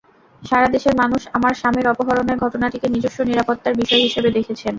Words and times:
সারা 0.41 0.67
দেশের 0.67 0.95
মানুষ 1.01 1.21
আমার 1.33 1.53
স্বামীর 1.53 1.87
অপহরণের 1.87 2.41
ঘটনাটিকে 2.43 2.87
নিজস্ব 2.89 3.19
নিরাপত্তার 3.29 3.79
বিষয় 3.81 4.01
হিসেবে 4.05 4.29
দেখেছেন। 4.37 4.69